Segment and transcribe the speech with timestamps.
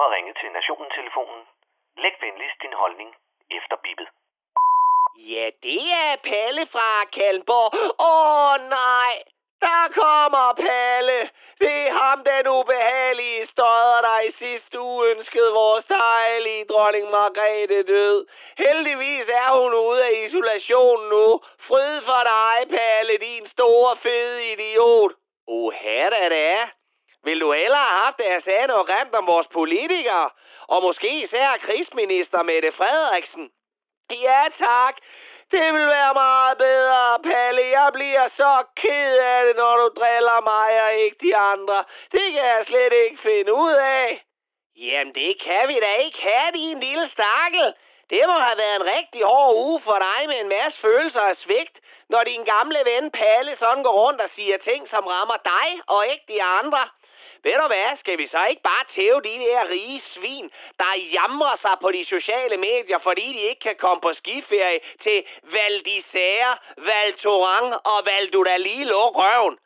[0.00, 1.42] har ringet til Nationen-telefonen.
[2.02, 3.10] Læg venligst din holdning
[3.50, 4.08] efter bippet.
[5.16, 7.70] Ja, det er Palle fra Kalmborg.
[8.10, 9.12] Åh nej,
[9.60, 11.30] der kommer Palle.
[11.60, 17.82] Det er ham, den ubehagelige støder, der i sidste uge ønskede vores dejlige dronning Margrethe
[17.82, 18.26] død.
[18.58, 21.40] Heldigvis er hun ude af isolation nu.
[21.68, 25.12] Fryd for dig, Palle, din store fede idiot.
[25.46, 26.66] Uha, da det er.
[27.24, 30.30] Vil du hellere have haft, at jeg sagde noget grimt om vores politikere?
[30.66, 33.50] Og måske især krigsminister Mette Frederiksen?
[34.10, 34.96] Ja, tak.
[35.50, 37.62] Det vil være meget bedre, Palle.
[37.78, 41.84] Jeg bliver så ked af det, når du driller mig og ikke de andre.
[42.12, 44.24] Det kan jeg slet ikke finde ud af.
[44.76, 47.74] Jamen, det kan vi da ikke have, din lille stakkel.
[48.10, 51.36] Det må have været en rigtig hård uge for dig med en masse følelser af
[51.36, 55.68] svigt, når din gamle ven Palle sådan går rundt og siger ting, som rammer dig
[55.86, 56.88] og ikke de andre.
[57.44, 61.56] Ved du hvad, skal vi så ikke bare tæve de der rige svin, der jamrer
[61.56, 66.52] sig på de sociale medier, fordi de ikke kan komme på skiferie til Val d'Isère,
[66.76, 69.58] Val Thorens og Val du lige røven?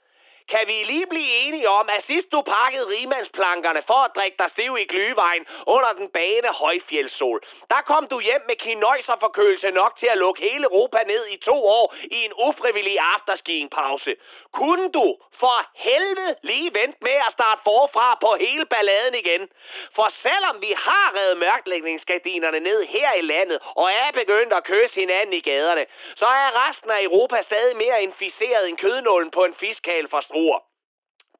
[0.52, 4.50] Kan vi lige blive enige om, at sidst du pakkede rimandsplankerne for at drikke dig
[4.50, 10.06] stiv i glyvejen under den bane højfjeldssol, der kom du hjem med kinøjserforkølelse nok til
[10.06, 14.16] at lukke hele Europa ned i to år i en ufrivillig afterskiingpause.
[14.52, 19.48] Kunne du for helvede lige vente med at starte forfra på hele balladen igen?
[19.94, 25.00] For selvom vi har reddet mørklægningsgardinerne ned her i landet og er begyndt at kysse
[25.00, 29.54] hinanden i gaderne, så er resten af Europa stadig mere inficeret end kødnålen på en
[29.54, 30.60] fiskal fra struer.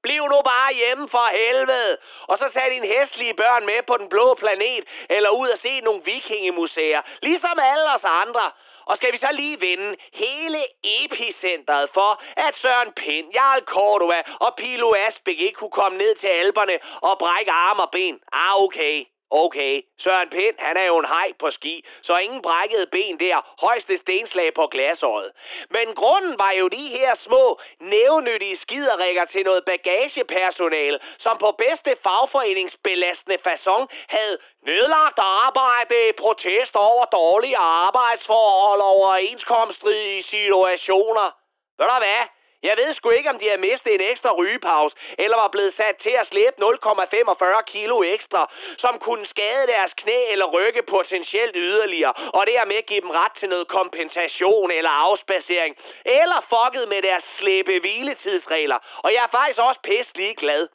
[0.02, 4.08] Bliv nu bare hjemme for helvede, og så tag dine hæslige børn med på den
[4.08, 8.50] blå planet, eller ud og se nogle vikingemuseer, ligesom alle os andre.
[8.84, 14.54] Og skal vi så lige vinde hele epicentret for, at Søren Pind, Jarl Cordua og
[14.56, 18.20] Pilo Asbæk ikke kunne komme ned til alberne og brække arme og ben?
[18.32, 19.04] Ah, okay.
[19.30, 23.54] Okay, Søren Pind, han er jo en hej på ski, så ingen brækkede ben der,
[23.60, 25.32] højste stenslag på glasåret.
[25.70, 31.96] Men grunden var jo de her små, nævnyttige skiderikker til noget bagagepersonale, som på bedste
[32.02, 41.30] fagforeningsbelastende façon havde nedlagt arbejde i protest over dårlige arbejdsforhold og overenskomststridige situationer.
[41.78, 42.37] Ved du hvad?
[42.62, 45.96] Jeg ved sgu ikke, om de har mistet en ekstra rygepause, eller var blevet sat
[45.96, 52.12] til at slæbe 0,45 kilo ekstra, som kunne skade deres knæ eller rygge potentielt yderligere,
[52.12, 57.78] og dermed give dem ret til noget kompensation eller afspacering, eller fucket med deres slæbe
[57.78, 58.78] hviletidsregler.
[59.04, 60.68] Og jeg er faktisk også pisse glad.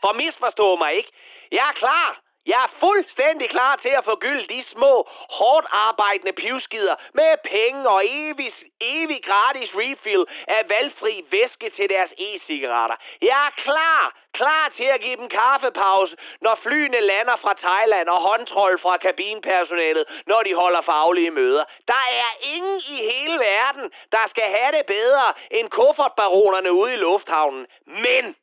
[0.00, 1.12] For misforstå mig ikke.
[1.52, 2.29] Jeg er klar.
[2.46, 5.08] Jeg er fuldstændig klar til at forgylde de små,
[5.38, 12.12] hårdt arbejdende pivskider med penge og evig, evig gratis refill af valgfri væske til deres
[12.18, 12.96] e-cigaretter.
[13.22, 18.20] Jeg er klar, klar til at give dem kaffepause, når flyene lander fra Thailand og
[18.20, 21.64] håndtrold fra kabinpersonalet, når de holder faglige møder.
[21.88, 26.96] Der er ingen i hele verden, der skal have det bedre end kuffertbaronerne ude i
[26.96, 27.66] lufthavnen.
[27.86, 28.36] Men,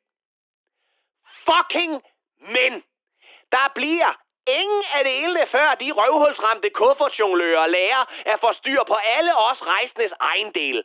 [1.48, 2.04] fucking
[2.40, 2.84] men,
[3.52, 9.38] der bliver ingen af delene, før de røvhulsramte kuffertjonglører lærer at få styr på alle
[9.38, 10.84] os rejsendes ejendel.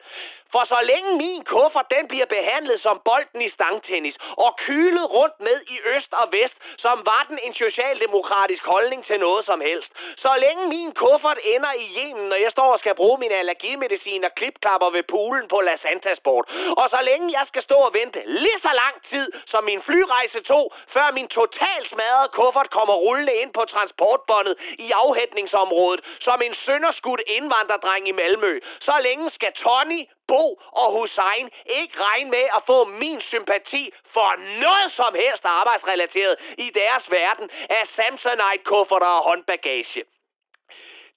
[0.54, 5.40] For så længe min kuffert den bliver behandlet som bolden i stangtennis og kylet rundt
[5.40, 9.90] med i øst og vest, som var den en socialdemokratisk holdning til noget som helst.
[10.16, 14.24] Så længe min kuffert ender i Yemen, når jeg står og skal bruge min allergimedicin
[14.24, 16.44] og klipklapper ved poolen på La Santa Sport.
[16.76, 20.40] Og så længe jeg skal stå og vente lige så lang tid, som min flyrejse
[20.42, 26.54] tog, før min totalt smadrede kuffert kommer rullende ind på transportbåndet i afhætningsområdet, som en
[26.54, 28.60] sønderskudt indvandrerdreng i Malmø.
[28.80, 34.30] Så længe skal Tony, Bo og Hussein ikke regne med at få min sympati for
[34.60, 40.02] noget som helst arbejdsrelateret i deres verden af Samsonite-kufferter og håndbagage.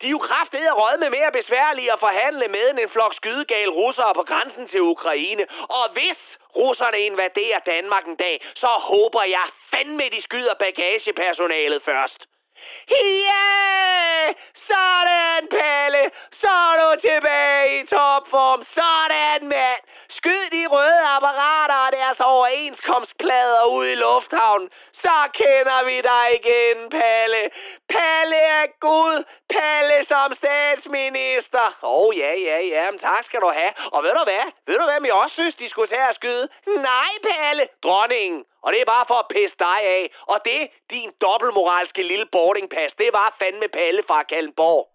[0.01, 3.71] De er jo kraftede råd med mere besværlige at forhandle med end en flok skydegale
[3.71, 5.45] russere på grænsen til Ukraine.
[5.69, 6.19] Og hvis
[6.55, 12.27] russerne invaderer Danmark en dag, så håber jeg fandme, de skyder bagagepersonalet først.
[12.91, 14.35] Yeah!
[14.67, 16.11] Sådan, Palle!
[16.31, 18.63] Så er du tilbage i topform.
[18.63, 19.81] Sådan, mand!
[20.09, 22.19] Skyd de røde apparater og deres
[22.55, 24.69] overenskomstplader ud i lufthavnen.
[25.03, 27.41] Så kender vi dig igen, Palle.
[27.93, 29.17] Palle er Gud.
[29.55, 31.67] Palle som statsminister.
[31.83, 32.91] Åh, oh, ja, ja, ja.
[32.91, 33.71] Men tak skal du have.
[33.95, 34.45] Og ved du hvad?
[34.67, 36.47] Ved du hvad, jeg også synes, de skulle tage at skyde?
[36.67, 37.67] Nej, Palle.
[37.83, 38.45] Dronningen.
[38.63, 40.03] Og det er bare for at pisse dig af.
[40.31, 40.61] Og det,
[40.91, 44.94] din dobbeltmoralske lille boardingpas, det var fandme Palle fra Kallenborg.